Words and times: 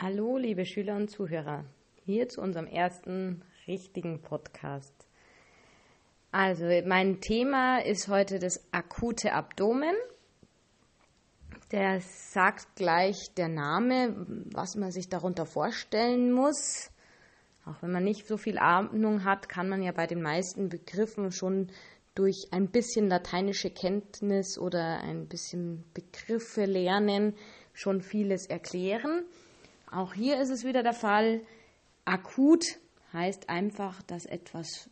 Hallo, 0.00 0.36
liebe 0.36 0.64
Schüler 0.64 0.94
und 0.94 1.10
Zuhörer. 1.10 1.64
Hier 2.04 2.28
zu 2.28 2.40
unserem 2.40 2.68
ersten 2.68 3.42
richtigen 3.66 4.22
Podcast. 4.22 4.94
Also, 6.30 6.66
mein 6.86 7.20
Thema 7.20 7.78
ist 7.78 8.06
heute 8.06 8.38
das 8.38 8.62
akute 8.70 9.32
Abdomen. 9.32 9.96
Der 11.72 12.00
sagt 12.00 12.76
gleich 12.76 13.34
der 13.36 13.48
Name, 13.48 14.14
was 14.52 14.76
man 14.76 14.92
sich 14.92 15.08
darunter 15.08 15.46
vorstellen 15.46 16.30
muss. 16.30 16.92
Auch 17.64 17.82
wenn 17.82 17.90
man 17.90 18.04
nicht 18.04 18.28
so 18.28 18.36
viel 18.36 18.58
Ahnung 18.58 19.24
hat, 19.24 19.48
kann 19.48 19.68
man 19.68 19.82
ja 19.82 19.90
bei 19.90 20.06
den 20.06 20.22
meisten 20.22 20.68
Begriffen 20.68 21.32
schon 21.32 21.72
durch 22.14 22.46
ein 22.52 22.68
bisschen 22.68 23.08
lateinische 23.08 23.70
Kenntnis 23.70 24.58
oder 24.60 25.00
ein 25.00 25.26
bisschen 25.26 25.82
Begriffe 25.92 26.66
lernen 26.66 27.34
schon 27.72 28.00
vieles 28.00 28.46
erklären. 28.46 29.24
Auch 29.90 30.14
hier 30.14 30.40
ist 30.40 30.50
es 30.50 30.64
wieder 30.64 30.82
der 30.82 30.92
Fall. 30.92 31.42
Akut 32.04 32.78
heißt 33.12 33.48
einfach, 33.48 34.02
dass 34.02 34.26
etwas 34.26 34.90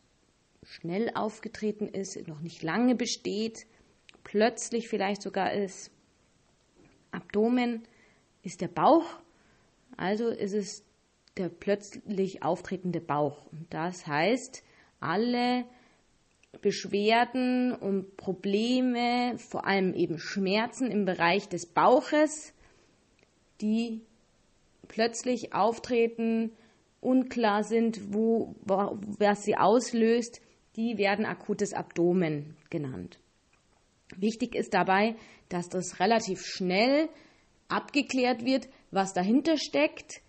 schnell 0.63 1.11
aufgetreten 1.13 1.87
ist, 1.87 2.27
noch 2.27 2.41
nicht 2.41 2.63
lange 2.63 2.95
besteht, 2.95 3.67
plötzlich 4.23 4.89
vielleicht 4.89 5.21
sogar 5.21 5.53
ist. 5.53 5.91
Abdomen 7.11 7.83
ist 8.43 8.61
der 8.61 8.67
Bauch, 8.67 9.05
also 9.95 10.27
ist 10.27 10.53
es 10.53 10.83
der 11.37 11.49
plötzlich 11.49 12.43
auftretende 12.43 12.99
Bauch. 12.99 13.45
Das 13.69 14.07
heißt, 14.07 14.63
alle 14.99 15.65
Beschwerden 16.61 17.73
und 17.73 18.17
Probleme, 18.17 19.37
vor 19.37 19.65
allem 19.65 19.93
eben 19.93 20.17
Schmerzen 20.17 20.89
im 20.89 21.05
Bereich 21.05 21.47
des 21.47 21.67
Bauches, 21.67 22.53
die 23.61 24.01
plötzlich 24.87 25.53
auftreten, 25.53 26.51
unklar 27.01 27.63
sind, 27.63 28.13
wo, 28.13 28.55
was 28.65 29.43
sie 29.43 29.55
auslöst, 29.55 30.41
die 30.75 30.97
werden 30.97 31.25
akutes 31.25 31.73
Abdomen 31.73 32.55
genannt. 32.69 33.19
Wichtig 34.15 34.55
ist 34.55 34.73
dabei, 34.73 35.15
dass 35.49 35.69
das 35.69 35.99
relativ 35.99 36.41
schnell 36.41 37.09
abgeklärt 37.67 38.45
wird, 38.45 38.69
was 38.91 39.13
dahinter 39.13 39.57
steckt. 39.57 40.21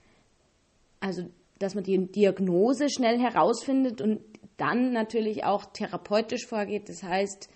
Also, 1.00 1.28
dass 1.58 1.74
man 1.74 1.84
die 1.84 2.10
Diagnose 2.10 2.88
schnell 2.90 3.18
herausfindet 3.18 4.00
und 4.00 4.20
dann 4.56 4.92
natürlich 4.92 5.44
auch 5.44 5.66
therapeutisch 5.66 6.46
vorgeht. 6.46 6.88
Das 6.88 7.02
heißt, 7.02 7.48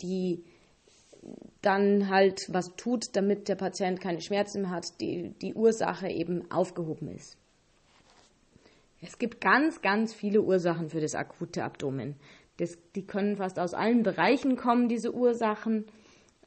die 0.00 0.44
dann 1.62 2.08
halt 2.08 2.52
was 2.52 2.74
tut, 2.76 3.16
damit 3.16 3.48
der 3.48 3.56
Patient 3.56 4.00
keine 4.00 4.20
Schmerzen 4.20 4.62
mehr 4.62 4.70
hat, 4.70 5.00
die, 5.00 5.34
die 5.42 5.54
Ursache 5.54 6.08
eben 6.08 6.50
aufgehoben 6.50 7.08
ist. 7.08 7.36
Es 9.00 9.18
gibt 9.18 9.40
ganz, 9.40 9.80
ganz 9.80 10.12
viele 10.14 10.42
Ursachen 10.42 10.90
für 10.90 11.00
das 11.00 11.14
akute 11.14 11.64
Abdomen. 11.64 12.16
Das, 12.56 12.76
die 12.94 13.06
können 13.06 13.36
fast 13.36 13.58
aus 13.58 13.74
allen 13.74 14.02
Bereichen 14.02 14.56
kommen, 14.56 14.88
diese 14.88 15.14
Ursachen, 15.14 15.86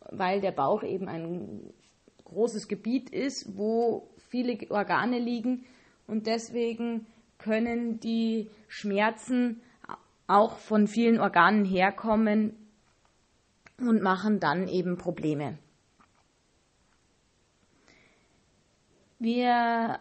weil 0.10 0.42
der 0.42 0.52
Bauch 0.52 0.84
eben 0.84 1.08
ein 1.08 1.74
großes 2.26 2.68
Gebiet 2.68 3.10
ist, 3.10 3.58
wo 3.58 4.10
viele 4.30 4.58
Organe 4.70 5.20
liegen 5.20 5.66
und 6.08 6.28
deswegen 6.28 7.06
können 7.38 8.00
die 8.00 8.50
Schmerzen 8.68 9.62
auch 10.28 10.58
von 10.58 10.88
vielen 10.88 11.20
Organen 11.20 11.66
herkommen 11.66 12.61
und 13.88 14.02
machen 14.02 14.40
dann 14.40 14.68
eben 14.68 14.98
Probleme. 14.98 15.58
Wir 19.20 20.00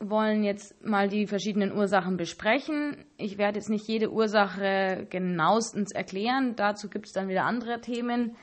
wollen 0.00 0.42
jetzt 0.44 0.84
mal 0.84 1.08
die 1.08 1.26
verschiedenen 1.26 1.72
Ursachen 1.72 2.16
besprechen. 2.16 3.04
Ich 3.16 3.38
werde 3.38 3.58
jetzt 3.58 3.70
nicht 3.70 3.88
jede 3.88 4.12
Ursache 4.12 5.06
genauestens 5.08 5.92
erklären. 5.92 6.54
Dazu 6.56 6.90
gibt 6.90 7.06
es 7.06 7.12
dann 7.12 7.28
wieder 7.28 7.44
andere 7.44 7.80
Themen. 7.80 8.36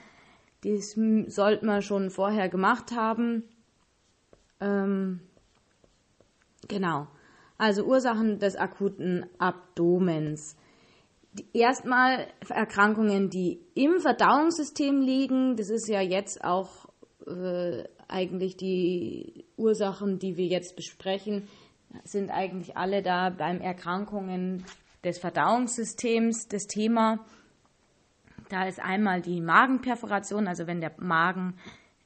Das 0.63 0.95
sollte 1.27 1.65
man 1.65 1.81
schon 1.81 2.09
vorher 2.09 2.49
gemacht 2.49 2.91
haben. 2.95 3.43
Ähm, 4.59 5.21
genau. 6.67 7.07
Also 7.57 7.83
Ursachen 7.83 8.39
des 8.39 8.55
akuten 8.55 9.25
Abdomens 9.37 10.55
erstmal 11.53 12.27
Erkrankungen, 12.49 13.29
die 13.29 13.59
im 13.73 13.99
Verdauungssystem 13.99 15.01
liegen. 15.01 15.55
Das 15.55 15.69
ist 15.69 15.87
ja 15.87 16.01
jetzt 16.01 16.43
auch 16.43 16.87
äh, 17.27 17.83
eigentlich 18.07 18.57
die 18.57 19.45
Ursachen, 19.57 20.19
die 20.19 20.37
wir 20.37 20.47
jetzt 20.47 20.75
besprechen, 20.75 21.47
sind 22.03 22.29
eigentlich 22.29 22.77
alle 22.77 23.01
da 23.01 23.29
beim 23.29 23.61
Erkrankungen 23.61 24.65
des 25.03 25.19
Verdauungssystems 25.19 26.47
das 26.47 26.67
Thema. 26.67 27.19
Da 28.49 28.67
ist 28.67 28.79
einmal 28.79 29.21
die 29.21 29.41
Magenperforation, 29.41 30.47
also 30.47 30.67
wenn 30.67 30.81
der 30.81 30.93
Magen 30.97 31.55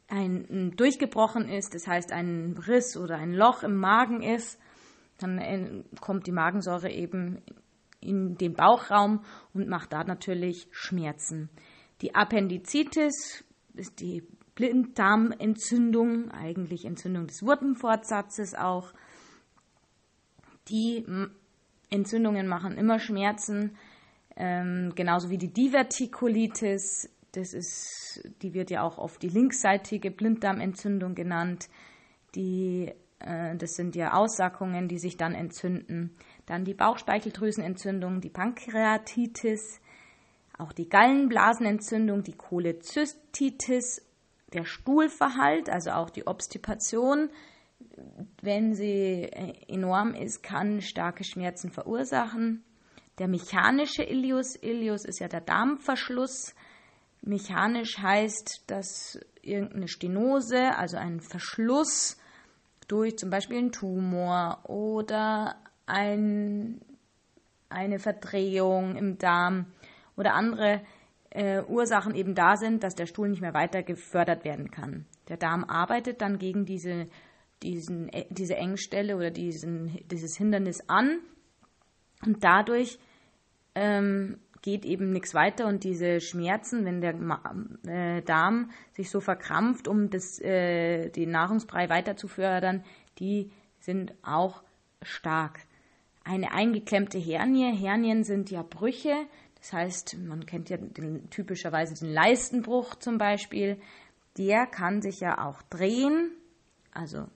ein, 0.07 0.73
durchgebrochen 0.75 1.49
ist, 1.49 1.73
das 1.73 1.87
heißt 1.87 2.11
ein 2.11 2.55
Riss 2.67 2.95
oder 2.97 3.17
ein 3.17 3.33
Loch 3.33 3.63
im 3.63 3.75
Magen 3.75 4.21
ist, 4.21 4.59
dann 5.17 5.39
äh, 5.39 5.83
kommt 6.01 6.27
die 6.27 6.31
Magensäure 6.31 6.91
eben 6.91 7.41
in 8.05 8.37
den 8.37 8.53
Bauchraum 8.53 9.23
und 9.53 9.67
macht 9.67 9.93
da 9.93 10.03
natürlich 10.03 10.67
Schmerzen. 10.71 11.49
Die 12.01 12.15
Appendizitis 12.15 13.43
ist 13.73 13.99
die 13.99 14.23
Blinddarmentzündung, 14.55 16.31
eigentlich 16.31 16.85
Entzündung 16.85 17.27
des 17.27 17.43
Wurdenfortsatzes 17.43 18.55
auch. 18.55 18.93
Die 20.69 21.05
Entzündungen 21.89 22.47
machen 22.47 22.77
immer 22.77 22.99
Schmerzen, 22.99 23.77
ähm, 24.35 24.93
genauso 24.95 25.29
wie 25.29 25.37
die 25.37 25.53
Divertikulitis. 25.53 27.09
Das 27.33 27.53
ist, 27.53 28.23
die 28.41 28.53
wird 28.53 28.71
ja 28.71 28.81
auch 28.81 28.97
oft 28.97 29.21
die 29.21 29.29
linksseitige 29.29 30.09
Blinddarmentzündung 30.09 31.15
genannt. 31.15 31.67
Die, 32.33 32.93
äh, 33.19 33.55
das 33.57 33.71
sind 33.71 33.95
ja 33.95 34.13
Aussackungen, 34.13 34.87
die 34.87 34.99
sich 34.99 35.17
dann 35.17 35.33
entzünden. 35.33 36.15
Dann 36.45 36.63
die 36.63 36.73
Bauchspeicheldrüsenentzündung, 36.73 38.21
die 38.21 38.29
Pankreatitis, 38.29 39.81
auch 40.57 40.71
die 40.71 40.87
Gallenblasenentzündung, 40.87 42.23
die 42.23 42.37
Cholezystitis, 42.37 44.01
der 44.53 44.65
Stuhlverhalt, 44.65 45.69
also 45.69 45.91
auch 45.91 46.09
die 46.09 46.27
Obstipation, 46.27 47.29
wenn 48.41 48.73
sie 48.73 49.29
enorm 49.67 50.13
ist, 50.13 50.43
kann 50.43 50.81
starke 50.81 51.23
Schmerzen 51.23 51.71
verursachen. 51.71 52.63
Der 53.17 53.27
mechanische 53.27 54.03
Ilius, 54.03 54.55
Ilius 54.55 55.05
ist 55.05 55.19
ja 55.19 55.27
der 55.27 55.41
Darmverschluss. 55.41 56.53
Mechanisch 57.21 57.97
heißt, 57.97 58.63
dass 58.67 59.19
irgendeine 59.41 59.87
Stenose, 59.87 60.75
also 60.77 60.97
ein 60.97 61.21
Verschluss 61.21 62.17
durch 62.87 63.17
zum 63.17 63.29
Beispiel 63.29 63.57
einen 63.57 63.71
Tumor 63.71 64.59
oder 64.69 65.55
ein, 65.85 66.81
eine 67.69 67.99
Verdrehung 67.99 68.95
im 68.95 69.17
Darm 69.17 69.67
oder 70.15 70.33
andere 70.33 70.81
äh, 71.29 71.61
Ursachen 71.63 72.15
eben 72.15 72.33
da 72.35 72.55
sind, 72.55 72.83
dass 72.83 72.95
der 72.95 73.05
Stuhl 73.05 73.29
nicht 73.29 73.41
mehr 73.41 73.53
weiter 73.53 73.83
gefördert 73.83 74.45
werden 74.45 74.71
kann. 74.71 75.05
Der 75.27 75.37
Darm 75.37 75.63
arbeitet 75.63 76.21
dann 76.21 76.39
gegen 76.39 76.65
diese, 76.65 77.07
diesen, 77.61 78.09
äh, 78.09 78.25
diese 78.29 78.55
Engstelle 78.55 79.17
oder 79.17 79.31
diesen, 79.31 79.99
dieses 80.09 80.37
Hindernis 80.37 80.81
an 80.87 81.19
und 82.25 82.43
dadurch 82.43 82.99
ähm, 83.75 84.39
geht 84.61 84.85
eben 84.85 85.11
nichts 85.11 85.35
weiter 85.35 85.67
und 85.67 85.83
diese 85.83 86.21
Schmerzen, 86.21 86.85
wenn 86.85 87.01
der 87.01 87.13
äh, 87.85 88.21
Darm 88.23 88.71
sich 88.93 89.11
so 89.11 89.19
verkrampft, 89.19 89.87
um 89.87 90.09
das, 90.09 90.39
äh, 90.39 91.09
den 91.09 91.29
Nahrungsbrei 91.31 91.89
weiter 91.89 92.15
zu 92.15 92.27
fördern, 92.27 92.83
die 93.19 93.51
sind 93.79 94.13
auch 94.23 94.63
stark 95.03 95.59
eine 96.25 96.51
eingeklemmte 96.51 97.17
Hernie. 97.17 97.73
Hernien 97.73 98.23
sind 98.23 98.51
ja 98.51 98.63
Brüche. 98.63 99.15
Das 99.55 99.71
heißt, 99.71 100.17
man 100.17 100.45
kennt 100.45 100.69
ja 100.69 100.77
den, 100.77 101.29
typischerweise 101.29 101.95
den 102.03 102.13
Leistenbruch 102.13 102.95
zum 102.95 103.17
Beispiel. 103.17 103.79
Der 104.37 104.65
kann 104.65 105.01
sich 105.01 105.21
ja 105.21 105.45
auch 105.45 105.61
drehen. 105.63 106.31
Also 106.91 107.27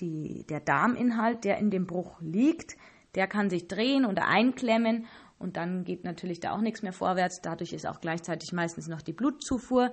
die, 0.00 0.44
der 0.48 0.60
Darminhalt, 0.60 1.44
der 1.44 1.58
in 1.58 1.70
dem 1.70 1.86
Bruch 1.86 2.20
liegt, 2.20 2.76
der 3.14 3.26
kann 3.26 3.50
sich 3.50 3.66
drehen 3.66 4.04
oder 4.04 4.28
einklemmen 4.28 5.06
und 5.38 5.56
dann 5.56 5.84
geht 5.84 6.04
natürlich 6.04 6.40
da 6.40 6.52
auch 6.52 6.60
nichts 6.60 6.82
mehr 6.82 6.92
vorwärts. 6.92 7.40
Dadurch 7.40 7.72
ist 7.72 7.86
auch 7.86 8.00
gleichzeitig 8.00 8.52
meistens 8.52 8.88
noch 8.88 9.02
die 9.02 9.12
Blutzufuhr 9.12 9.92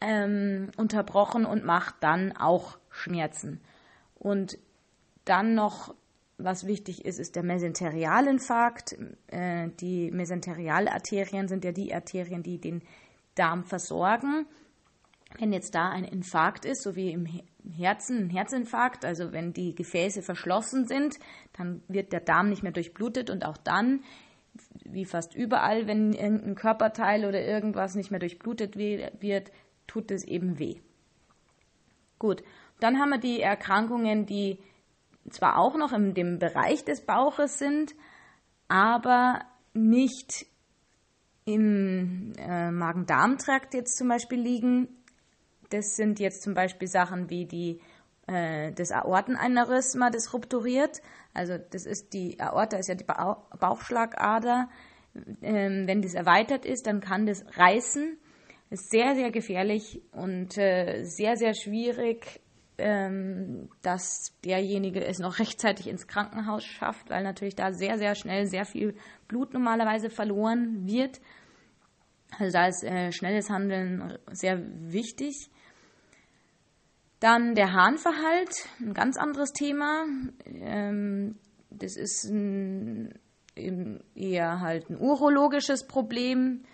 ähm, 0.00 0.70
unterbrochen 0.76 1.44
und 1.44 1.64
macht 1.64 1.96
dann 2.00 2.36
auch 2.36 2.78
Schmerzen. 2.90 3.60
Und 4.14 4.58
dann 5.24 5.54
noch 5.54 5.94
was 6.44 6.66
wichtig 6.66 7.04
ist, 7.04 7.18
ist 7.18 7.36
der 7.36 7.42
Mesenterialinfarkt. 7.42 8.96
Äh, 9.28 9.68
die 9.80 10.10
Mesenterialarterien 10.10 11.48
sind 11.48 11.64
ja 11.64 11.72
die 11.72 11.94
Arterien, 11.94 12.42
die 12.42 12.58
den 12.58 12.82
Darm 13.34 13.64
versorgen. 13.64 14.46
Wenn 15.38 15.52
jetzt 15.52 15.74
da 15.74 15.88
ein 15.88 16.04
Infarkt 16.04 16.64
ist, 16.64 16.82
so 16.82 16.94
wie 16.94 17.10
im 17.10 17.26
Herzen, 17.76 18.24
ein 18.24 18.30
Herzinfarkt, 18.30 19.04
also 19.04 19.32
wenn 19.32 19.52
die 19.52 19.74
Gefäße 19.74 20.22
verschlossen 20.22 20.86
sind, 20.86 21.18
dann 21.54 21.82
wird 21.88 22.12
der 22.12 22.20
Darm 22.20 22.50
nicht 22.50 22.62
mehr 22.62 22.72
durchblutet 22.72 23.30
und 23.30 23.46
auch 23.46 23.56
dann, 23.56 24.00
wie 24.84 25.06
fast 25.06 25.34
überall, 25.34 25.86
wenn 25.86 26.12
irgendein 26.12 26.54
Körperteil 26.54 27.24
oder 27.24 27.40
irgendwas 27.40 27.94
nicht 27.94 28.10
mehr 28.10 28.20
durchblutet 28.20 28.76
wird, 28.76 29.52
tut 29.86 30.10
es 30.10 30.24
eben 30.24 30.58
weh. 30.58 30.80
Gut, 32.18 32.42
dann 32.78 32.98
haben 32.98 33.10
wir 33.10 33.18
die 33.18 33.40
Erkrankungen, 33.40 34.26
die 34.26 34.58
zwar 35.30 35.58
auch 35.58 35.76
noch 35.76 35.92
in 35.92 36.14
dem 36.14 36.38
Bereich 36.38 36.84
des 36.84 37.04
Bauches 37.04 37.58
sind, 37.58 37.94
aber 38.68 39.40
nicht 39.74 40.46
im 41.44 42.32
äh, 42.38 42.70
Magen-Darm-Trakt 42.70 43.74
jetzt 43.74 43.96
zum 43.96 44.08
Beispiel 44.08 44.40
liegen. 44.40 44.88
Das 45.70 45.96
sind 45.96 46.20
jetzt 46.20 46.42
zum 46.42 46.54
Beispiel 46.54 46.88
Sachen 46.88 47.30
wie 47.30 47.46
die, 47.46 47.80
äh, 48.26 48.72
das 48.72 48.92
Aortenaneurysma, 48.92 50.10
das 50.10 50.32
rupturiert. 50.32 51.00
Also 51.34 51.58
das 51.58 51.86
ist 51.86 52.12
die 52.12 52.38
Aorta 52.38 52.76
ist 52.76 52.88
ja 52.88 52.94
die 52.94 53.04
ba 53.04 53.42
Bauchschlagader. 53.58 54.68
Ähm, 55.42 55.86
wenn 55.86 56.02
das 56.02 56.14
erweitert 56.14 56.64
ist, 56.64 56.86
dann 56.86 57.00
kann 57.00 57.26
das 57.26 57.44
reißen. 57.56 58.18
Ist 58.70 58.90
sehr, 58.90 59.14
sehr 59.14 59.30
gefährlich 59.30 60.00
und 60.12 60.56
äh, 60.56 61.04
sehr, 61.04 61.36
sehr 61.36 61.54
schwierig 61.54 62.40
ähm, 62.78 63.68
dass 63.82 64.32
derjenige 64.44 65.04
es 65.04 65.18
noch 65.18 65.38
rechtzeitig 65.38 65.88
ins 65.88 66.06
Krankenhaus 66.06 66.64
schafft, 66.64 67.10
weil 67.10 67.22
natürlich 67.22 67.54
da 67.54 67.72
sehr, 67.72 67.98
sehr 67.98 68.14
schnell 68.14 68.46
sehr 68.46 68.64
viel 68.64 68.94
Blut 69.28 69.52
normalerweise 69.52 70.10
verloren 70.10 70.86
wird. 70.86 71.20
Also 72.38 72.52
da 72.52 72.66
ist 72.66 72.82
äh, 72.82 73.12
schnelles 73.12 73.50
Handeln 73.50 74.18
sehr 74.30 74.60
wichtig. 74.90 75.50
Dann 77.20 77.54
der 77.54 77.72
Harnverhalt, 77.72 78.68
ein 78.80 78.94
ganz 78.94 79.16
anderes 79.16 79.52
Thema. 79.52 80.06
Ähm, 80.46 81.36
das 81.70 81.96
ist 81.96 82.24
ein, 82.24 83.14
eher 83.54 84.60
halt 84.60 84.90
ein 84.90 84.96
urologisches 84.96 85.86
Problem. 85.86 86.64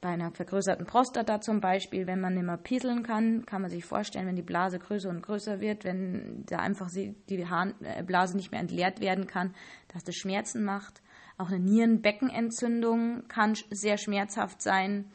Bei 0.00 0.10
einer 0.10 0.30
vergrößerten 0.30 0.86
Prostata 0.86 1.40
zum 1.40 1.60
Beispiel, 1.60 2.06
wenn 2.06 2.20
man 2.20 2.34
nicht 2.34 2.44
mehr 2.44 2.56
pieseln 2.56 3.02
kann, 3.02 3.44
kann 3.46 3.62
man 3.62 3.70
sich 3.70 3.84
vorstellen, 3.84 4.28
wenn 4.28 4.36
die 4.36 4.42
Blase 4.42 4.78
größer 4.78 5.08
und 5.08 5.22
größer 5.22 5.60
wird, 5.60 5.84
wenn 5.84 6.44
da 6.46 6.58
einfach 6.58 6.88
die 6.90 7.16
äh, 7.28 8.02
Blase 8.04 8.36
nicht 8.36 8.52
mehr 8.52 8.60
entleert 8.60 9.00
werden 9.00 9.26
kann, 9.26 9.54
dass 9.92 10.04
das 10.04 10.14
Schmerzen 10.14 10.62
macht. 10.62 11.02
Auch 11.36 11.48
eine 11.48 11.58
Nierenbeckenentzündung 11.58 13.26
kann 13.26 13.54
sehr 13.70 13.98
schmerzhaft 13.98 14.62
sein. 14.62 15.10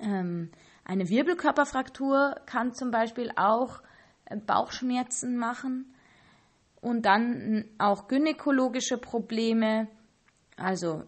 Ähm, 0.00 0.50
eine 0.84 1.10
Wirbelkörperfraktur 1.10 2.36
kann 2.46 2.72
zum 2.72 2.90
Beispiel 2.90 3.30
auch 3.36 3.82
äh, 4.24 4.36
Bauchschmerzen 4.36 5.36
machen. 5.36 5.94
Und 6.80 7.06
dann 7.06 7.64
auch 7.78 8.08
gynäkologische 8.08 8.98
Probleme, 8.98 9.88
also 10.56 11.04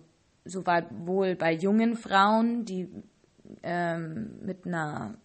sowohl 0.46 1.36
bei 1.36 1.52
jungen 1.52 1.96
Frauen, 1.96 2.64
die 2.64 2.88
ähm, 3.62 4.38
mit 4.42 4.66
einer 4.66 5.16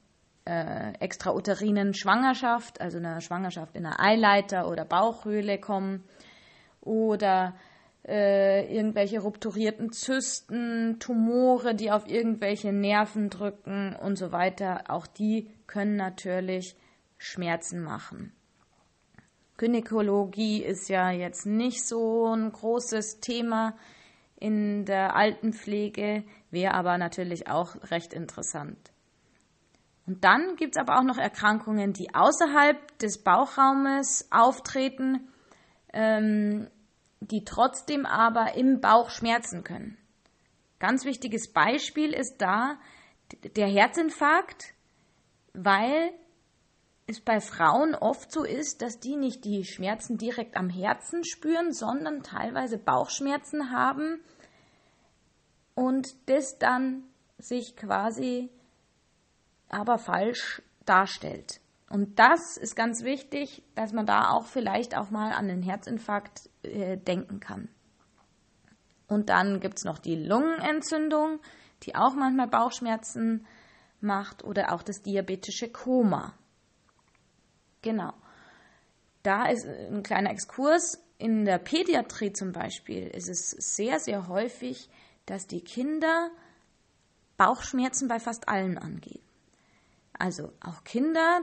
äh, 0.45 0.93
extrauterinen 0.99 1.93
Schwangerschaft, 1.93 2.81
also 2.81 2.97
einer 2.97 3.21
Schwangerschaft 3.21 3.75
in 3.75 3.85
einer 3.85 3.99
Eileiter 3.99 4.67
oder 4.67 4.85
Bauchhöhle 4.85 5.59
kommen, 5.59 6.03
oder 6.81 7.55
äh, 8.07 8.75
irgendwelche 8.75 9.19
rupturierten 9.19 9.91
Zysten, 9.91 10.97
Tumore, 10.99 11.75
die 11.75 11.91
auf 11.91 12.07
irgendwelche 12.07 12.73
Nerven 12.73 13.29
drücken 13.29 13.95
und 13.95 14.17
so 14.17 14.31
weiter. 14.31 14.85
Auch 14.87 15.05
die 15.05 15.49
können 15.67 15.95
natürlich 15.95 16.75
Schmerzen 17.17 17.83
machen. 17.83 18.33
Gynäkologie 19.57 20.63
ist 20.63 20.89
ja 20.89 21.11
jetzt 21.11 21.45
nicht 21.45 21.87
so 21.87 22.33
ein 22.33 22.51
großes 22.51 23.19
Thema 23.19 23.75
in 24.41 24.85
der 24.85 25.15
Altenpflege, 25.15 26.23
wäre 26.49 26.73
aber 26.73 26.97
natürlich 26.97 27.47
auch 27.47 27.75
recht 27.91 28.11
interessant. 28.11 28.91
Und 30.07 30.23
dann 30.23 30.55
gibt 30.55 30.75
es 30.75 30.81
aber 30.81 30.97
auch 30.97 31.03
noch 31.03 31.17
Erkrankungen, 31.17 31.93
die 31.93 32.13
außerhalb 32.13 32.97
des 32.97 33.23
Bauchraumes 33.23 34.27
auftreten, 34.31 35.29
ähm, 35.93 36.67
die 37.19 37.45
trotzdem 37.45 38.07
aber 38.07 38.55
im 38.55 38.81
Bauch 38.81 39.11
schmerzen 39.11 39.63
können. 39.63 39.97
Ganz 40.79 41.05
wichtiges 41.05 41.53
Beispiel 41.53 42.11
ist 42.11 42.37
da 42.39 42.79
der 43.55 43.67
Herzinfarkt, 43.67 44.73
weil 45.53 46.11
es 47.11 47.21
bei 47.21 47.39
Frauen 47.39 47.95
oft 47.95 48.31
so 48.31 48.43
ist, 48.43 48.81
dass 48.81 48.99
die 48.99 49.15
nicht 49.15 49.45
die 49.45 49.63
Schmerzen 49.63 50.17
direkt 50.17 50.57
am 50.57 50.69
Herzen 50.69 51.23
spüren, 51.23 51.73
sondern 51.73 52.23
teilweise 52.23 52.77
Bauchschmerzen 52.77 53.71
haben 53.71 54.19
und 55.75 56.15
das 56.29 56.57
dann 56.57 57.03
sich 57.37 57.75
quasi 57.75 58.49
aber 59.69 59.97
falsch 59.97 60.61
darstellt. 60.85 61.61
Und 61.89 62.19
das 62.19 62.57
ist 62.57 62.75
ganz 62.75 63.03
wichtig, 63.03 63.63
dass 63.75 63.91
man 63.91 64.05
da 64.05 64.31
auch 64.31 64.45
vielleicht 64.45 64.95
auch 64.97 65.09
mal 65.09 65.33
an 65.33 65.47
den 65.47 65.61
Herzinfarkt 65.61 66.49
äh, 66.63 66.97
denken 66.97 67.39
kann. 67.39 67.67
Und 69.07 69.29
dann 69.29 69.59
gibt 69.59 69.77
es 69.77 69.83
noch 69.83 69.99
die 69.99 70.15
Lungenentzündung, 70.15 71.41
die 71.83 71.95
auch 71.95 72.13
manchmal 72.15 72.47
Bauchschmerzen 72.47 73.45
macht 73.99 74.43
oder 74.43 74.73
auch 74.73 74.83
das 74.83 75.01
diabetische 75.01 75.69
Koma. 75.69 76.33
Genau. 77.81 78.13
Da 79.23 79.47
ist 79.47 79.65
ein 79.65 80.03
kleiner 80.03 80.31
Exkurs. 80.31 81.03
In 81.17 81.45
der 81.45 81.59
Pädiatrie 81.59 82.33
zum 82.33 82.51
Beispiel 82.51 83.07
ist 83.07 83.29
es 83.29 83.51
sehr, 83.51 83.99
sehr 83.99 84.27
häufig, 84.27 84.89
dass 85.25 85.45
die 85.47 85.61
Kinder 85.61 86.31
Bauchschmerzen 87.37 88.07
bei 88.07 88.19
fast 88.19 88.49
allen 88.49 88.77
angeben. 88.77 89.23
Also 90.13 90.51
auch 90.59 90.83
Kinder, 90.83 91.41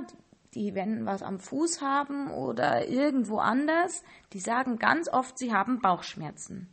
die, 0.55 0.75
wenn 0.75 1.06
was 1.06 1.23
am 1.23 1.38
Fuß 1.40 1.81
haben 1.81 2.31
oder 2.31 2.88
irgendwo 2.88 3.38
anders, 3.38 4.02
die 4.32 4.41
sagen 4.41 4.79
ganz 4.79 5.08
oft, 5.08 5.38
sie 5.38 5.52
haben 5.52 5.81
Bauchschmerzen. 5.81 6.69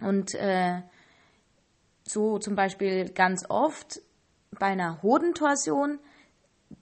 Und 0.00 0.34
äh, 0.34 0.82
so 2.04 2.38
zum 2.38 2.54
Beispiel 2.54 3.10
ganz 3.10 3.48
oft 3.48 4.00
bei 4.50 4.66
einer 4.66 5.02
Hodentorsion, 5.02 5.98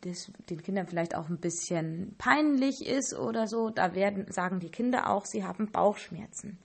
das 0.02 0.30
den 0.48 0.62
Kindern 0.62 0.86
vielleicht 0.86 1.14
auch 1.14 1.28
ein 1.28 1.38
bisschen 1.38 2.14
peinlich 2.18 2.86
ist 2.86 3.16
oder 3.16 3.46
so, 3.46 3.70
da 3.70 3.94
werden, 3.94 4.30
sagen 4.30 4.60
die 4.60 4.70
Kinder 4.70 5.10
auch, 5.10 5.24
sie 5.24 5.44
haben 5.44 5.70
Bauchschmerzen. 5.70 6.58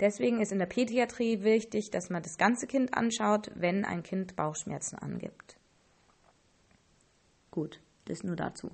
Deswegen 0.00 0.40
ist 0.40 0.52
in 0.52 0.58
der 0.58 0.66
Pädiatrie 0.66 1.42
wichtig, 1.42 1.90
dass 1.90 2.08
man 2.08 2.22
das 2.22 2.38
ganze 2.38 2.66
Kind 2.66 2.94
anschaut, 2.94 3.50
wenn 3.54 3.84
ein 3.84 4.02
Kind 4.02 4.34
Bauchschmerzen 4.34 4.98
angibt. 4.98 5.56
Gut, 7.50 7.80
das 8.06 8.22
nur 8.24 8.36
dazu. 8.36 8.70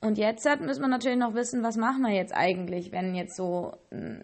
Und 0.00 0.16
jetzt 0.16 0.46
müssen 0.60 0.80
wir 0.80 0.88
natürlich 0.88 1.18
noch 1.18 1.34
wissen, 1.34 1.62
was 1.62 1.76
machen 1.76 2.02
wir 2.02 2.14
jetzt 2.14 2.34
eigentlich, 2.34 2.90
wenn 2.92 3.14
jetzt 3.14 3.36
so 3.36 3.76
äh, 3.90 4.20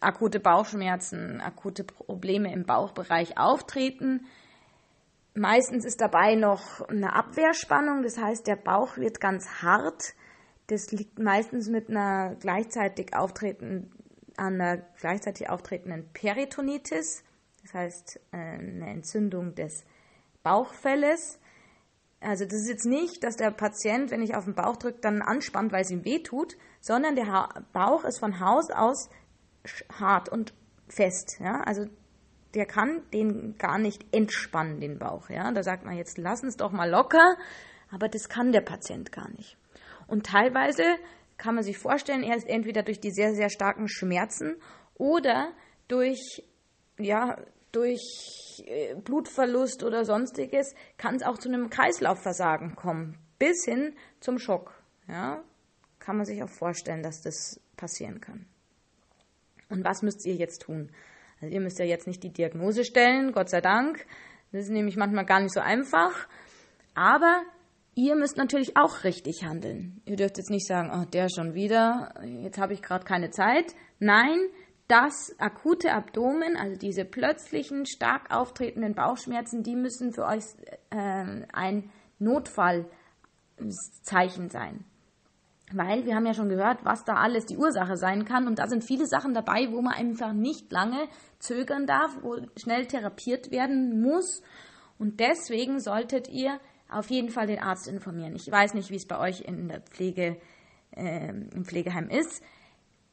akute 0.00 0.40
Bauchschmerzen, 0.40 1.42
akute 1.42 1.84
Probleme 1.84 2.52
im 2.52 2.64
Bauchbereich 2.64 3.36
auftreten. 3.36 4.26
Meistens 5.34 5.84
ist 5.84 6.00
dabei 6.00 6.34
noch 6.34 6.80
eine 6.88 7.14
Abwehrspannung, 7.14 8.02
das 8.02 8.18
heißt, 8.18 8.46
der 8.46 8.56
Bauch 8.56 8.96
wird 8.96 9.20
ganz 9.20 9.62
hart. 9.62 10.14
Das 10.66 10.90
liegt 10.92 11.18
meistens 11.18 11.68
mit 11.68 11.88
einer 11.88 12.36
gleichzeitig 12.36 13.14
auftretenden 13.14 13.92
an 14.40 14.60
einer 14.60 14.78
gleichzeitig 14.98 15.50
auftretenden 15.50 16.08
Peritonitis, 16.12 17.22
das 17.62 17.74
heißt 17.74 18.20
äh, 18.32 18.36
eine 18.36 18.88
Entzündung 18.88 19.54
des 19.54 19.84
Bauchfelles. 20.42 21.38
Also 22.20 22.44
das 22.44 22.54
ist 22.54 22.68
jetzt 22.68 22.86
nicht, 22.86 23.22
dass 23.22 23.36
der 23.36 23.50
Patient, 23.50 24.10
wenn 24.10 24.22
ich 24.22 24.34
auf 24.34 24.44
den 24.44 24.54
Bauch 24.54 24.76
drücke, 24.76 25.00
dann 25.00 25.22
anspannt, 25.22 25.72
weil 25.72 25.82
es 25.82 25.90
ihm 25.90 26.04
weh 26.04 26.22
tut, 26.22 26.56
sondern 26.80 27.16
der 27.16 27.48
Bauch 27.72 28.04
ist 28.04 28.18
von 28.18 28.40
Haus 28.40 28.70
aus 28.70 29.10
hart 29.98 30.28
und 30.30 30.54
fest. 30.88 31.38
Ja? 31.40 31.62
Also 31.62 31.86
der 32.54 32.66
kann 32.66 33.02
den 33.12 33.56
gar 33.58 33.78
nicht 33.78 34.04
entspannen, 34.12 34.80
den 34.80 34.98
Bauch. 34.98 35.30
Ja? 35.30 35.50
Da 35.52 35.62
sagt 35.62 35.84
man 35.84 35.96
jetzt, 35.96 36.18
lassen 36.18 36.46
es 36.46 36.56
doch 36.56 36.72
mal 36.72 36.88
locker, 36.90 37.36
aber 37.90 38.08
das 38.08 38.28
kann 38.28 38.52
der 38.52 38.60
Patient 38.60 39.12
gar 39.12 39.30
nicht. 39.30 39.56
Und 40.06 40.26
teilweise 40.26 40.84
kann 41.36 41.54
man 41.54 41.64
sich 41.64 41.78
vorstellen, 41.78 42.22
er 42.22 42.36
ist 42.36 42.48
entweder 42.48 42.82
durch 42.82 43.00
die 43.00 43.10
sehr, 43.10 43.34
sehr 43.34 43.48
starken 43.48 43.88
Schmerzen 43.88 44.56
oder 44.94 45.52
durch, 45.88 46.44
ja, 46.98 47.38
durch 47.72 48.02
äh, 48.66 48.94
Blutverlust 48.96 49.84
oder 49.84 50.04
sonstiges 50.04 50.74
kann 50.98 51.14
es 51.14 51.22
auch 51.22 51.38
zu 51.38 51.48
einem 51.48 51.70
Kreislaufversagen 51.70 52.74
kommen, 52.74 53.16
bis 53.38 53.64
hin 53.64 53.94
zum 54.20 54.38
Schock. 54.38 54.74
Ja, 55.08 55.42
kann 55.98 56.16
man 56.16 56.26
sich 56.26 56.42
auch 56.42 56.48
vorstellen, 56.48 57.02
dass 57.02 57.22
das 57.22 57.60
passieren 57.76 58.20
kann. 58.20 58.46
Und 59.68 59.84
was 59.84 60.02
müsst 60.02 60.26
ihr 60.26 60.34
jetzt 60.34 60.62
tun? 60.62 60.90
Also 61.40 61.54
ihr 61.54 61.60
müsst 61.60 61.78
ja 61.78 61.84
jetzt 61.84 62.06
nicht 62.06 62.22
die 62.22 62.32
Diagnose 62.32 62.84
stellen, 62.84 63.32
Gott 63.32 63.50
sei 63.50 63.60
Dank. 63.60 64.06
Das 64.52 64.64
ist 64.64 64.70
nämlich 64.70 64.96
manchmal 64.96 65.24
gar 65.24 65.40
nicht 65.40 65.54
so 65.54 65.60
einfach. 65.60 66.28
Aber 66.94 67.42
ihr 67.94 68.16
müsst 68.16 68.36
natürlich 68.36 68.76
auch 68.76 69.04
richtig 69.04 69.44
handeln. 69.44 70.02
Ihr 70.04 70.16
dürft 70.16 70.38
jetzt 70.38 70.50
nicht 70.50 70.66
sagen, 70.66 70.90
oh, 70.92 71.04
der 71.04 71.28
schon 71.28 71.54
wieder, 71.54 72.12
jetzt 72.24 72.58
habe 72.58 72.72
ich 72.72 72.82
gerade 72.82 73.04
keine 73.04 73.30
Zeit. 73.30 73.74
Nein, 73.98 74.38
das 74.88 75.34
akute 75.38 75.92
Abdomen, 75.92 76.56
also 76.56 76.76
diese 76.76 77.04
plötzlichen, 77.04 77.86
stark 77.86 78.34
auftretenden 78.34 78.94
Bauchschmerzen, 78.94 79.62
die 79.62 79.76
müssen 79.76 80.12
für 80.12 80.24
euch 80.24 80.42
äh, 80.90 81.44
ein 81.52 81.90
Notfallzeichen 82.18 84.50
sein. 84.50 84.84
Weil 85.72 86.04
wir 86.04 86.16
haben 86.16 86.26
ja 86.26 86.34
schon 86.34 86.48
gehört, 86.48 86.84
was 86.84 87.04
da 87.04 87.14
alles 87.14 87.46
die 87.46 87.56
Ursache 87.56 87.96
sein 87.96 88.24
kann. 88.24 88.46
Und 88.48 88.58
da 88.58 88.66
sind 88.66 88.84
viele 88.84 89.06
Sachen 89.06 89.34
dabei, 89.34 89.68
wo 89.70 89.80
man 89.82 89.94
einfach 89.94 90.32
nicht 90.32 90.72
lange 90.72 91.08
zögern 91.38 91.86
darf, 91.86 92.10
wo 92.22 92.38
schnell 92.56 92.86
therapiert 92.86 93.50
werden 93.52 94.02
muss. 94.02 94.42
Und 94.98 95.20
deswegen 95.20 95.80
solltet 95.80 96.28
ihr 96.28 96.58
auf 96.90 97.08
jeden 97.10 97.30
Fall 97.30 97.46
den 97.46 97.60
Arzt 97.60 97.86
informieren. 97.88 98.34
Ich 98.34 98.50
weiß 98.50 98.74
nicht, 98.74 98.90
wie 98.90 98.96
es 98.96 99.06
bei 99.06 99.18
euch 99.18 99.42
in 99.42 99.68
der 99.68 99.80
Pflege, 99.80 100.40
äh, 100.90 101.28
im 101.28 101.64
Pflegeheim 101.64 102.08
ist. 102.08 102.42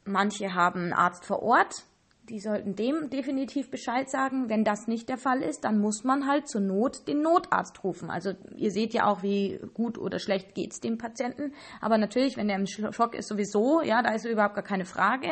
Manche 0.04 0.56
haben 0.56 0.82
einen 0.82 0.94
Arzt 0.94 1.26
vor 1.26 1.44
Ort, 1.44 1.86
die 2.30 2.40
sollten 2.40 2.76
dem 2.76 3.10
definitiv 3.10 3.70
Bescheid 3.70 4.10
sagen. 4.10 4.50
Wenn 4.50 4.64
das 4.64 4.88
nicht 4.88 5.08
der 5.08 5.18
Fall 5.18 5.42
ist, 5.42 5.64
dann 5.64 5.80
muss 5.80 6.04
man 6.04 6.28
halt 6.28 6.48
zur 6.48 6.62
Not 6.62 7.08
den 7.08 7.22
Notarzt 7.22 7.84
rufen. 7.84 8.10
Also 8.10 8.34
ihr 8.56 8.72
seht 8.72 8.94
ja 8.94 9.06
auch, 9.06 9.24
wie 9.24 9.60
gut 9.74 9.98
oder 9.98 10.20
schlecht 10.20 10.54
geht 10.54 10.74
es 10.74 10.80
dem 10.80 10.98
Patienten. 10.98 11.54
Aber 11.80 11.98
natürlich, 11.98 12.36
wenn 12.38 12.48
der 12.48 12.58
im 12.58 12.68
Schock 12.68 13.16
ist, 13.16 13.28
sowieso, 13.28 13.82
ja, 13.82 14.02
da 14.02 14.14
ist 14.14 14.26
überhaupt 14.26 14.56
gar 14.56 14.64
keine 14.64 14.86
Frage. 14.86 15.30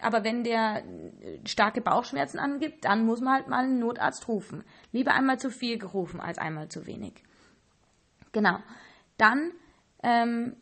Aber 0.00 0.24
wenn 0.24 0.44
der 0.44 0.82
starke 1.46 1.80
Bauchschmerzen 1.80 2.38
angibt, 2.38 2.84
dann 2.84 3.04
muss 3.04 3.20
man 3.20 3.34
halt 3.34 3.48
mal 3.48 3.64
einen 3.64 3.78
Notarzt 3.78 4.26
rufen. 4.28 4.64
Lieber 4.92 5.12
einmal 5.12 5.38
zu 5.38 5.50
viel 5.50 5.78
gerufen 5.78 6.20
als 6.20 6.38
einmal 6.38 6.68
zu 6.68 6.86
wenig. 6.86 7.22
Genau. 8.32 8.58
Dann 9.18 9.52
ähm, 10.02 10.56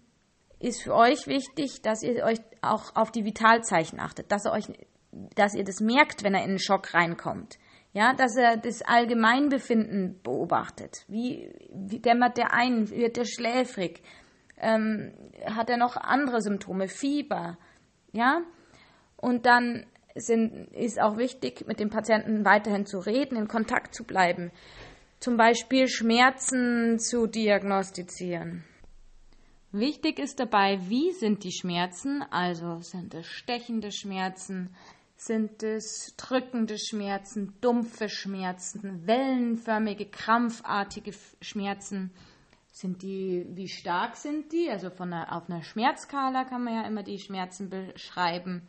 ist 0.58 0.82
für 0.82 0.94
euch 0.94 1.26
wichtig, 1.26 1.82
dass 1.82 2.02
ihr 2.02 2.25
euch 2.25 2.40
auch 2.62 2.97
auf 2.97 3.12
die 3.12 3.25
Vitalzeichen 3.25 4.00
achtet, 4.00 4.32
dass 4.32 4.47
ihr 4.47 4.52
euch 4.52 4.68
dass 5.12 5.55
ihr 5.55 5.65
das 5.65 5.81
merkt, 5.81 6.23
wenn 6.23 6.35
er 6.35 6.45
in 6.45 6.50
den 6.50 6.59
Schock 6.59 6.95
reinkommt. 6.95 7.59
Ja, 7.93 8.12
dass 8.12 8.37
er 8.37 8.57
das 8.57 8.83
Allgemeinbefinden 8.83 10.21
beobachtet. 10.23 11.05
Wie, 11.09 11.50
wie 11.73 12.00
dämmert 12.00 12.37
der 12.37 12.53
ein? 12.53 12.91
Wird 12.91 13.17
der 13.17 13.25
schläfrig? 13.25 14.03
Ähm, 14.59 15.12
hat 15.47 15.71
er 15.71 15.79
noch 15.79 15.97
andere 15.97 16.43
Symptome? 16.43 16.88
Fieber? 16.88 17.57
Ja? 18.12 18.43
Und 19.17 19.47
dann 19.47 19.87
sind, 20.15 20.69
ist 20.75 21.00
auch 21.00 21.17
wichtig, 21.17 21.67
mit 21.67 21.81
dem 21.81 21.91
Patienten 21.91 22.45
weiterhin 22.45 22.87
zu 22.87 22.99
reden, 22.99 23.37
in 23.37 23.49
Kontakt 23.49 23.95
zu 23.95 24.05
bleiben. 24.05 24.50
Zum 25.21 25.37
Beispiel 25.37 25.88
Schmerzen 25.88 26.99
zu 26.99 27.27
diagnostizieren. 27.27 28.65
Wichtig 29.73 30.19
ist 30.19 30.41
dabei, 30.41 30.79
wie 30.88 31.12
sind 31.12 31.45
die 31.45 31.53
Schmerzen? 31.53 32.23
Also 32.31 32.81
sind 32.81 33.15
es 33.15 33.27
stechende 33.27 33.93
Schmerzen, 33.93 34.75
sind 35.18 35.64
es 35.64 36.14
drückende 36.16 36.78
Schmerzen, 36.78 37.54
dumpfe 37.60 38.08
Schmerzen, 38.08 39.06
wellenförmige, 39.06 40.06
krampfartige 40.06 41.12
Schmerzen. 41.42 42.12
Sind 42.70 43.02
die, 43.02 43.44
wie 43.50 43.68
stark 43.68 44.16
sind 44.16 44.52
die? 44.52 44.70
Also 44.70 44.90
von 44.90 45.12
einer, 45.12 45.34
auf 45.34 45.50
einer 45.50 45.64
Schmerzskala 45.64 46.44
kann 46.44 46.62
man 46.62 46.75
ja 46.75 46.87
immer 46.87 47.02
die 47.02 47.18
Schmerzen 47.18 47.68
beschreiben. 47.68 48.68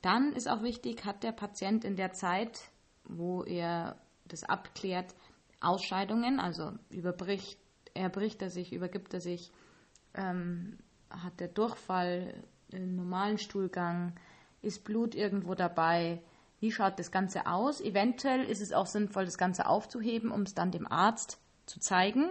Dann 0.00 0.32
ist 0.32 0.48
auch 0.48 0.62
wichtig, 0.62 1.04
hat 1.04 1.22
der 1.22 1.32
Patient 1.32 1.84
in 1.84 1.96
der 1.96 2.12
Zeit, 2.12 2.58
wo 3.04 3.42
er 3.42 4.00
das 4.24 4.44
abklärt, 4.44 5.14
Ausscheidungen, 5.60 6.40
also 6.40 6.72
überbricht, 6.88 7.58
erbricht 7.92 8.40
er 8.40 8.50
sich, 8.50 8.72
übergibt 8.72 9.12
er 9.12 9.20
sich, 9.20 9.52
ähm, 10.14 10.78
hat 11.10 11.38
der 11.38 11.48
Durchfall, 11.48 12.42
einen 12.72 12.96
normalen 12.96 13.38
Stuhlgang, 13.38 14.14
ist 14.66 14.84
Blut 14.84 15.14
irgendwo 15.14 15.54
dabei? 15.54 16.22
Wie 16.60 16.72
schaut 16.72 16.98
das 16.98 17.10
Ganze 17.10 17.46
aus? 17.46 17.80
Eventuell 17.80 18.44
ist 18.44 18.60
es 18.60 18.72
auch 18.72 18.86
sinnvoll, 18.86 19.24
das 19.24 19.38
Ganze 19.38 19.66
aufzuheben, 19.66 20.30
um 20.30 20.42
es 20.42 20.54
dann 20.54 20.70
dem 20.70 20.90
Arzt 20.90 21.38
zu 21.66 21.80
zeigen. 21.80 22.30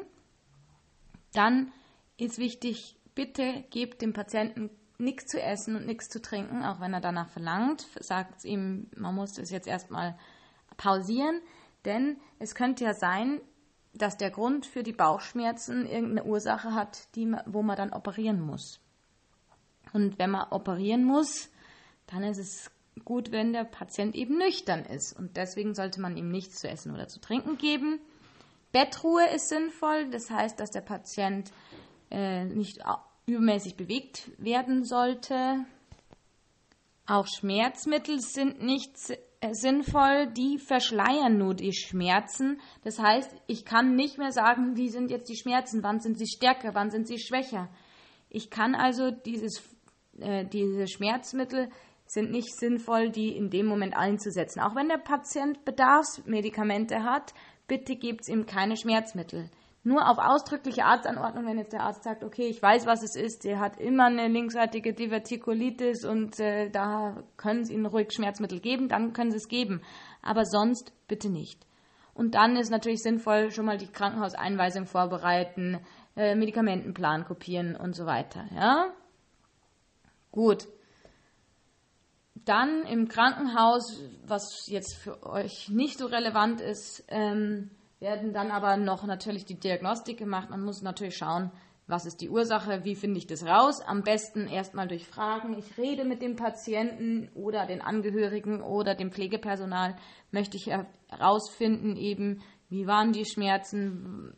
Dann 1.33 1.71
ist 2.17 2.37
wichtig, 2.37 2.97
bitte 3.13 3.63
gebt 3.69 4.01
dem 4.01 4.13
Patienten 4.13 4.69
nichts 4.97 5.25
zu 5.27 5.41
essen 5.41 5.75
und 5.75 5.85
nichts 5.85 6.09
zu 6.09 6.21
trinken, 6.21 6.63
auch 6.63 6.79
wenn 6.79 6.93
er 6.93 7.01
danach 7.01 7.29
verlangt. 7.29 7.85
Sagt 7.99 8.45
ihm, 8.45 8.89
man 8.95 9.15
muss 9.15 9.33
das 9.33 9.51
jetzt 9.51 9.67
erstmal 9.67 10.17
pausieren, 10.77 11.41
denn 11.83 12.17
es 12.39 12.55
könnte 12.55 12.85
ja 12.85 12.93
sein, 12.93 13.41
dass 13.93 14.17
der 14.17 14.31
Grund 14.31 14.65
für 14.65 14.83
die 14.83 14.93
Bauchschmerzen 14.93 15.85
irgendeine 15.85 16.25
Ursache 16.25 16.73
hat, 16.73 17.15
die, 17.15 17.33
wo 17.45 17.61
man 17.61 17.77
dann 17.77 17.93
operieren 17.93 18.41
muss. 18.41 18.81
Und 19.93 20.19
wenn 20.19 20.31
man 20.31 20.49
operieren 20.51 21.05
muss, 21.05 21.49
dann 22.07 22.23
ist 22.23 22.37
es 22.37 22.71
gut, 23.03 23.31
wenn 23.31 23.53
der 23.53 23.65
Patient 23.65 24.15
eben 24.15 24.37
nüchtern 24.37 24.85
ist. 24.85 25.17
Und 25.17 25.37
deswegen 25.37 25.73
sollte 25.73 25.99
man 25.99 26.15
ihm 26.17 26.29
nichts 26.29 26.59
zu 26.59 26.69
essen 26.69 26.93
oder 26.93 27.07
zu 27.07 27.19
trinken 27.19 27.57
geben. 27.57 27.99
Bettruhe 28.71 29.25
ist 29.33 29.49
sinnvoll, 29.49 30.09
das 30.09 30.29
heißt, 30.29 30.59
dass 30.59 30.69
der 30.69 30.81
Patient 30.81 31.51
äh, 32.11 32.45
nicht 32.45 32.79
übermäßig 33.25 33.75
bewegt 33.75 34.31
werden 34.37 34.83
sollte. 34.83 35.65
Auch 37.07 37.27
Schmerzmittel 37.27 38.19
sind 38.19 38.61
nicht 38.63 38.91
äh, 39.39 39.53
sinnvoll, 39.53 40.27
die 40.27 40.57
verschleiern 40.57 41.37
nur 41.37 41.53
die 41.53 41.73
Schmerzen. 41.73 42.59
Das 42.83 42.99
heißt, 42.99 43.29
ich 43.47 43.63
kann 43.65 43.95
nicht 43.95 44.17
mehr 44.17 44.31
sagen, 44.31 44.75
wie 44.75 44.89
sind 44.89 45.11
jetzt 45.11 45.29
die 45.29 45.37
Schmerzen, 45.37 45.83
wann 45.83 45.99
sind 45.99 46.17
sie 46.17 46.27
stärker, 46.27 46.73
wann 46.73 46.89
sind 46.89 47.07
sie 47.07 47.19
schwächer. 47.19 47.69
Ich 48.29 48.49
kann 48.49 48.75
also 48.75 49.11
dieses, 49.11 49.61
äh, 50.19 50.45
diese 50.45 50.87
Schmerzmittel 50.87 51.69
sind 52.05 52.31
nicht 52.31 52.57
sinnvoll, 52.57 53.09
die 53.09 53.35
in 53.35 53.49
dem 53.49 53.65
Moment 53.65 53.95
einzusetzen. 53.95 54.59
Auch 54.61 54.75
wenn 54.75 54.89
der 54.89 54.97
Patient 54.97 55.65
Bedarfsmedikamente 55.65 57.03
hat, 57.03 57.33
bitte 57.67 57.95
gebt 57.95 58.21
es 58.21 58.29
ihm 58.29 58.45
keine 58.45 58.77
Schmerzmittel. 58.77 59.49
Nur 59.83 60.09
auf 60.09 60.17
ausdrückliche 60.17 60.83
Arztanordnung, 60.83 61.45
wenn 61.45 61.59
jetzt 61.59 61.73
der 61.73 61.83
Arzt 61.83 62.03
sagt, 62.03 62.23
okay, 62.23 62.47
ich 62.47 62.59
weiß, 62.59 62.87
was 62.87 63.03
es 63.03 63.15
ist, 63.15 63.43
der 63.43 63.59
hat 63.59 63.79
immer 63.79 64.05
eine 64.05 64.27
linksseitige 64.27 64.93
Divertikulitis 64.93 66.05
und 66.05 66.39
äh, 66.39 66.71
da 66.71 67.23
können 67.37 67.63
Sie 67.63 67.75
ihm 67.75 67.85
ruhig 67.85 68.11
Schmerzmittel 68.11 68.59
geben, 68.59 68.89
dann 68.89 69.13
können 69.13 69.29
Sie 69.29 69.37
es 69.37 69.47
geben. 69.47 69.81
Aber 70.23 70.43
sonst 70.45 70.91
bitte 71.07 71.29
nicht. 71.29 71.67
Und 72.15 72.33
dann 72.33 72.55
ist 72.55 72.71
natürlich 72.71 73.03
sinnvoll, 73.03 73.51
schon 73.51 73.65
mal 73.65 73.77
die 73.77 73.91
Krankenhauseinweisung 73.91 74.87
vorbereiten, 74.87 75.79
äh, 76.15 76.33
Medikamentenplan 76.33 77.25
kopieren 77.25 77.75
und 77.75 77.93
so 77.95 78.07
weiter. 78.07 78.45
Ja? 78.55 78.91
Gut. 80.31 80.67
Dann 82.45 82.85
im 82.85 83.07
Krankenhaus, 83.07 84.03
was 84.27 84.67
jetzt 84.67 84.95
für 84.95 85.23
euch 85.25 85.69
nicht 85.69 85.97
so 85.97 86.05
relevant 86.05 86.61
ist, 86.61 87.03
ähm, 87.07 87.71
werden 87.99 88.33
dann 88.33 88.51
aber 88.51 88.77
noch 88.77 89.03
natürlich 89.05 89.45
die 89.45 89.59
Diagnostik 89.59 90.17
gemacht. 90.17 90.51
Man 90.51 90.63
muss 90.63 90.83
natürlich 90.83 91.17
schauen, 91.17 91.51
was 91.87 92.05
ist 92.05 92.21
die 92.21 92.29
Ursache, 92.29 92.83
wie 92.83 92.95
finde 92.95 93.17
ich 93.17 93.25
das 93.25 93.45
raus. 93.45 93.81
Am 93.81 94.03
besten 94.03 94.47
erstmal 94.47 94.87
durch 94.87 95.07
Fragen. 95.07 95.57
Ich 95.57 95.77
rede 95.77 96.05
mit 96.05 96.21
dem 96.21 96.35
Patienten 96.35 97.29
oder 97.33 97.65
den 97.65 97.81
Angehörigen 97.81 98.61
oder 98.61 98.93
dem 98.95 99.11
Pflegepersonal, 99.11 99.95
möchte 100.31 100.57
ich 100.57 100.67
herausfinden, 100.67 101.95
eben, 101.95 102.41
wie 102.69 102.85
waren 102.85 103.11
die 103.11 103.25
Schmerzen, 103.25 104.33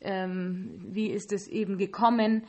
ähm, 0.00 0.88
wie 0.90 1.10
ist 1.10 1.32
es 1.32 1.46
eben 1.46 1.78
gekommen 1.78 2.44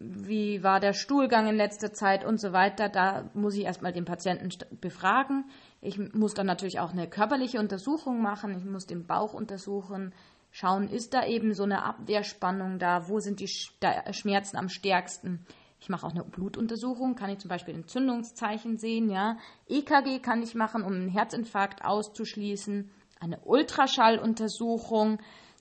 wie 0.00 0.62
war 0.62 0.80
der 0.80 0.94
Stuhlgang 0.94 1.46
in 1.46 1.56
letzter 1.56 1.92
Zeit 1.92 2.24
und 2.24 2.40
so 2.40 2.52
weiter. 2.52 2.88
Da 2.88 3.28
muss 3.34 3.54
ich 3.54 3.64
erstmal 3.64 3.92
den 3.92 4.06
Patienten 4.06 4.48
befragen. 4.80 5.44
Ich 5.82 5.98
muss 6.14 6.32
dann 6.32 6.46
natürlich 6.46 6.80
auch 6.80 6.92
eine 6.92 7.06
körperliche 7.06 7.58
Untersuchung 7.58 8.22
machen. 8.22 8.56
Ich 8.56 8.64
muss 8.64 8.86
den 8.86 9.06
Bauch 9.06 9.34
untersuchen, 9.34 10.14
schauen, 10.50 10.88
ist 10.88 11.12
da 11.12 11.26
eben 11.26 11.52
so 11.52 11.64
eine 11.64 11.84
Abwehrspannung 11.84 12.78
da, 12.78 13.08
wo 13.08 13.20
sind 13.20 13.40
die 13.40 13.48
Schmerzen 13.48 14.56
am 14.56 14.70
stärksten. 14.70 15.44
Ich 15.80 15.90
mache 15.90 16.06
auch 16.06 16.12
eine 16.12 16.24
Blutuntersuchung, 16.24 17.14
kann 17.14 17.30
ich 17.30 17.38
zum 17.38 17.50
Beispiel 17.50 17.74
Entzündungszeichen 17.74 18.78
sehen, 18.78 19.10
ja. 19.10 19.36
EKG 19.68 20.20
kann 20.20 20.42
ich 20.42 20.54
machen, 20.54 20.82
um 20.82 20.92
einen 20.92 21.08
Herzinfarkt 21.08 21.84
auszuschließen. 21.84 22.90
Eine 23.20 23.38
Ultraschalluntersuchung 23.40 25.18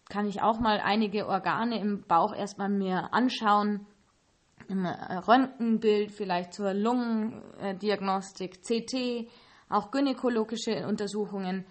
kann 0.09 0.27
ich 0.27 0.41
auch 0.41 0.59
mal 0.59 0.79
einige 0.79 1.27
Organe 1.27 1.79
im 1.79 2.03
Bauch 2.07 2.33
erstmal 2.33 2.69
mir 2.69 3.13
anschauen 3.13 3.85
ein 4.69 4.85
Röntgenbild, 4.85 6.11
vielleicht 6.11 6.53
zur 6.53 6.73
Lungendiagnostik, 6.73 8.61
CT, 8.61 9.29
auch 9.69 9.91
gynäkologische 9.91 10.87
Untersuchungen. 10.87 11.65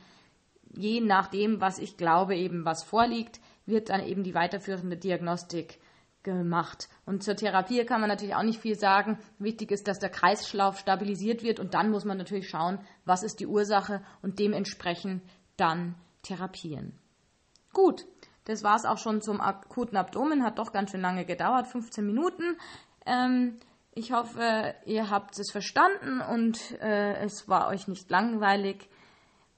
Je 0.74 1.00
nachdem, 1.00 1.60
was 1.60 1.78
ich 1.78 1.96
glaube, 1.96 2.36
eben 2.36 2.64
was 2.64 2.84
vorliegt, 2.84 3.40
wird 3.66 3.88
dann 3.90 4.04
eben 4.04 4.22
die 4.22 4.34
weiterführende 4.34 4.96
Diagnostik 4.96 5.78
gemacht. 6.22 6.88
Und 7.06 7.22
zur 7.22 7.36
Therapie 7.36 7.84
kann 7.84 8.00
man 8.00 8.08
natürlich 8.08 8.34
auch 8.34 8.42
nicht 8.42 8.60
viel 8.60 8.78
sagen. 8.78 9.18
Wichtig 9.38 9.70
ist, 9.70 9.88
dass 9.88 9.98
der 9.98 10.10
Kreislauf 10.10 10.78
stabilisiert 10.78 11.42
wird 11.42 11.60
und 11.60 11.74
dann 11.74 11.90
muss 11.90 12.04
man 12.04 12.18
natürlich 12.18 12.48
schauen, 12.48 12.78
was 13.04 13.22
ist 13.22 13.40
die 13.40 13.46
Ursache 13.46 14.02
und 14.22 14.38
dementsprechend 14.38 15.22
dann 15.56 15.94
therapieren. 16.22 16.98
Gut, 17.72 18.06
Das 18.48 18.64
war 18.64 18.76
es 18.76 18.86
auch 18.86 18.96
schon 18.96 19.20
zum 19.20 19.42
akuten 19.42 19.98
Abdomen. 19.98 20.42
Hat 20.42 20.58
doch 20.58 20.72
ganz 20.72 20.90
schön 20.90 21.02
lange 21.02 21.26
gedauert, 21.26 21.66
15 21.66 22.04
Minuten. 22.04 22.56
Ähm, 23.08 23.56
ich 23.94 24.12
hoffe, 24.12 24.74
ihr 24.84 25.10
habt 25.10 25.38
es 25.38 25.50
verstanden 25.50 26.20
und 26.20 26.78
äh, 26.80 27.14
es 27.24 27.48
war 27.48 27.68
euch 27.68 27.88
nicht 27.88 28.10
langweilig. 28.10 28.88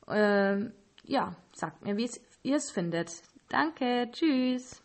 Äh, 0.06 0.70
ja, 1.04 1.34
sagt 1.52 1.82
mir, 1.82 1.96
wie 1.96 2.08
ihr 2.42 2.56
es 2.56 2.70
findet. 2.70 3.10
Danke, 3.48 4.08
tschüss. 4.12 4.78